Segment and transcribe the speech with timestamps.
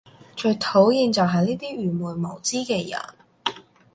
[0.35, 2.99] 最討厭就係呢啲愚昧無知嘅人